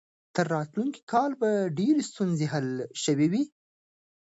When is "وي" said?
3.31-3.43